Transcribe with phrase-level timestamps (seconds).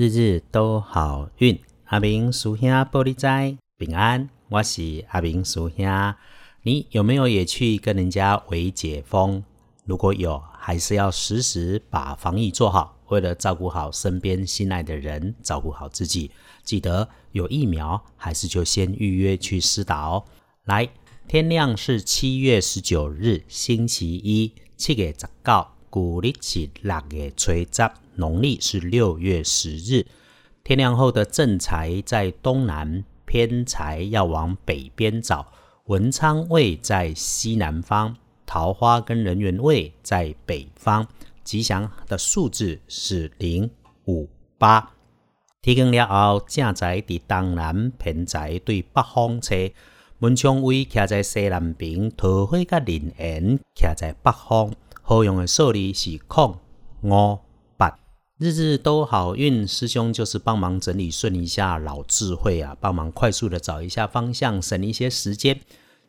[0.00, 6.14] 日日都好运，阿明叔兄玻璃斋平安，我是阿明叔兄。
[6.62, 9.42] 你有没有也去跟人家围解封？
[9.84, 16.30] 如果有，还是要时时把防疫做好，为了照顾好身边心爱的人，照顾好自己，
[16.62, 20.24] 记得有疫苗，还是就先预约去施打哦。
[20.66, 20.88] 来，
[21.26, 27.90] 天亮是七月十九日，星期一，七月十九，古历是六月初十。
[28.16, 30.04] 农历是六月十日，
[30.64, 35.46] 天亮后的正财在东南，偏财要往北边找。
[35.84, 41.06] 文昌位在西南方，桃花跟人缘位在北方。
[41.44, 43.70] 吉祥的数字是零
[44.06, 44.28] 五
[44.58, 44.90] 八。
[45.62, 49.54] 天光了后，正财伫东南，偏财对北方车。
[50.18, 54.72] 文昌位徛在西南边，桃花甲人缘徛在北方。
[55.08, 56.54] 好用的数字是空
[57.00, 57.38] 五。
[58.36, 65.58] 日日都好运，师兄就是帮忙整理顺一下老智慧啊，帮忙快速的找一下方向，省一些时间。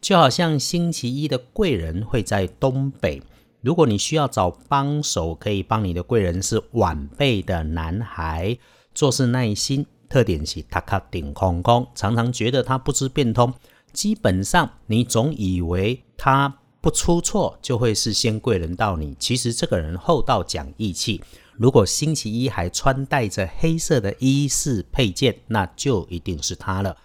[0.00, 3.22] 就好像星期一的贵人会在东北，
[3.60, 8.58] 如果你需要找帮手，可以帮你的贵人是晚辈的男孩，
[8.92, 13.54] 做事耐心，特点是他卡顶空空，常常觉得他不知变通。
[13.92, 21.22] 基本上你总以为他不出错就会是先贵人到你，其实这个人厚道讲义气。
[21.56, 26.96] 如果星期一还穿戴着黑色的衣饰配件，那就一定是他了。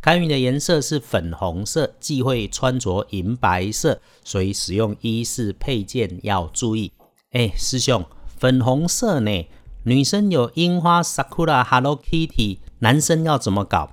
[0.00, 6.92] 开运的颜色是粉红色，忌讳穿着银白色，所以使用衣饰配件要注意。
[7.32, 8.04] 哎，师兄，
[8.38, 9.48] 粉红色呢？
[9.82, 13.90] 女生有樱花、sakura、Hello Kitty，男生要怎么搞？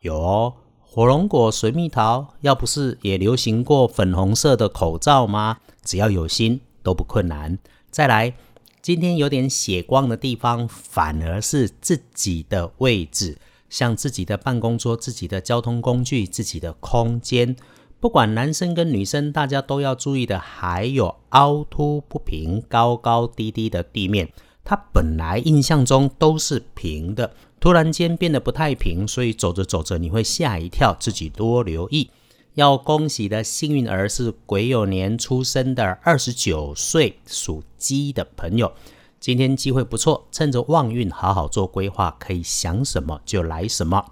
[0.00, 0.54] 有哦
[0.94, 5.56] 火龙果、水蜜桃，要不是也流行过粉红色的口罩吗？
[5.82, 7.58] 只要有心都不困难。
[7.90, 8.34] 再来。
[8.82, 13.38] 今天有点血光的地方，反而是自己的位置，
[13.70, 17.56] 像自己的办公桌、自己的交通工具、自己的空间。
[17.98, 20.38] 不管男生跟女生，大家都要注意的。
[20.38, 24.30] 还有凹凸不平、高高低低的地面，
[24.64, 32.10] 它本来印象中都是平的，突然间变得不太平，所以走着走着你会吓一跳，自己多留意。
[32.54, 38.72] 要恭喜的幸运儿是癸酉年出生的二十九岁属鸡的朋友，
[39.18, 44.04] 今天机会不错，趁着旺运好好做规划，可以想什么就来什么。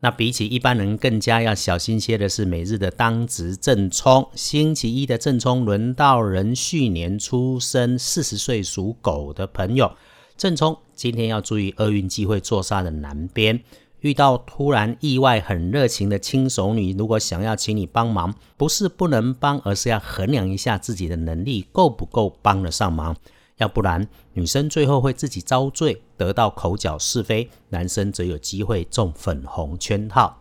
[0.00, 9.90] 那比起一般人更加要小心些的是每日的当值正冲，星期一的正冲轮到壬戌年出生四十岁属狗的朋友，
[10.36, 13.60] 正冲今天要注意厄运机会坐煞的南边。
[14.00, 23.16] 遇到突然意外很热情的亲手女，如果想要请你帮忙，不是不能帮，而是要衡量一下自己的能力够不够帮得上忙。
[23.58, 30.38] 要不然，女生最后会自己遭罪，得到口角是非；男生则有机会中粉红圈套。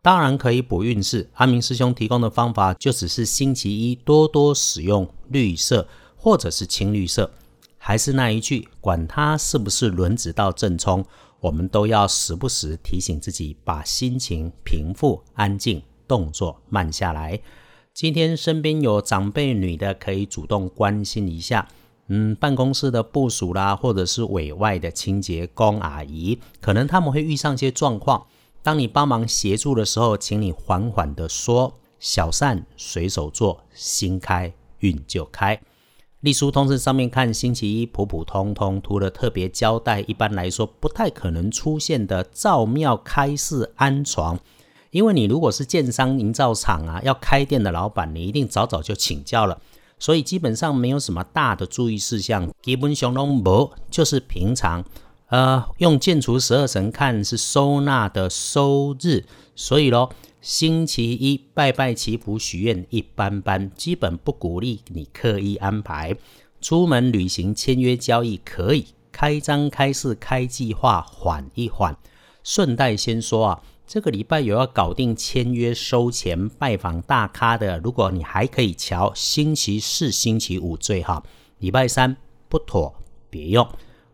[0.00, 5.86] 当然可以补运势，阿明师兄提供的方法就只是星期一多多使用绿色
[6.16, 7.30] 或者是青绿色。
[7.76, 11.04] 还是那一句，管他是不是轮子到正冲。
[11.40, 17.40] 我们都要时不时提醒自己，把心情平复、安静，动作慢下来。
[17.94, 21.68] 今天身边有长辈女的，可以主动关心一下。
[22.08, 28.26] 嗯，办公室的部署啦，或者是委外的清洁工阿姨，可能他们会遇上一些状况。
[28.62, 35.60] 当你帮忙协助的时候，请你缓缓的说：“小善随手做，心开运就开。”
[36.20, 44.38] 隶书通知上面看，星期一普普通通，涂了特别交代，一般来说不太可能出现的造庙开市安床。
[44.90, 49.60] 因为你如果是建商营造厂啊，要开店的老板，你一定早早就请教了，
[49.98, 52.48] 所以基本上没有什么大的注意事项。
[52.62, 54.84] 基本上都无，就是平常。
[55.28, 60.10] 呃，用建除十二神看是收纳的收日，所以咯。
[60.40, 66.16] 星期一拜拜祈福许愿一般般，基本不鼓励你刻意安排。
[66.60, 71.94] 出门旅行签约交易可以开张开市开计划缓一缓。
[72.44, 81.24] 顺带先说啊，这个礼拜有要搞定签约收钱拜访大咖的，如果你还可以瞧，星期四、星期五最好，
[81.58, 82.14] 礼拜三
[82.50, 82.94] 不妥，
[83.30, 83.66] 别用。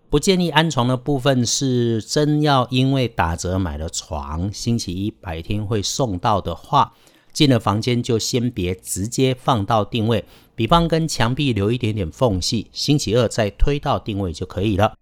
[0.09, 6.95] 不建议安床的部分是真要因为打折买了床，星期一白天会送到的话，
[7.33, 10.25] 进了房间就先别直接放到定位，
[10.55, 14.95] 比方跟墙壁留一点点缝隙，星期二再推到定位就可以了。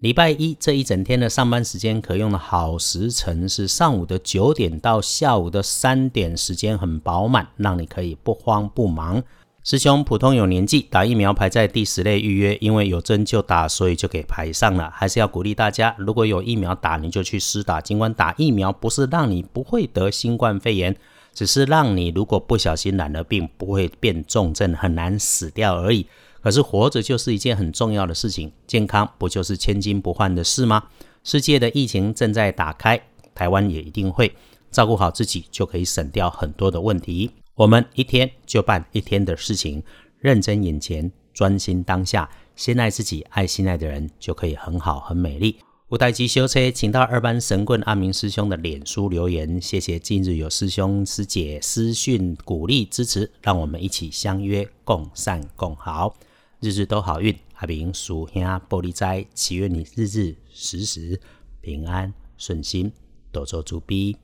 [0.00, 9.22] 礼拜一这一整天的上班时间可用的好时辰是上午的九点到下午的三点，时间很饱满，让你可以不慌不忙。
[9.64, 14.90] 师兄普通有年纪，打疫苗排在第十类预约，因为有针就打，所以就给排上了。
[14.94, 17.80] 还是要鼓励大家，如果有疫苗打，你就去施打。
[17.80, 20.94] 尽管打疫苗不是让你不会得新冠肺炎，
[21.32, 26.06] 只是让你如果不小心染了病，不会变重症，很难死掉而已。
[26.46, 30.80] 可是活着就是一件很重要的事情，健康不就是千金不换的事吗？
[31.24, 33.02] 世界的疫情正在打开，
[33.34, 34.32] 台湾也一定会
[34.70, 37.32] 照顾好自己，就可以省掉很多的问题。
[37.56, 39.82] 我们一天就办一天的事情，
[40.20, 45.56] 认真眼前，专心当下，先爱自己，爱心爱的人，就可以很好很美丽。
[45.88, 56.14] 五代机修车，请到二班神棍阿明师兄的脸书留言，谢谢近日有师兄师姐私讯鼓励支持，让我们一起相约共善共好，
[56.60, 57.36] 日日都好运。
[57.56, 61.20] 阿明属兄玻璃斋，祈愿你日日时时
[61.60, 62.90] 平安顺心，
[63.30, 64.16] 多做主逼。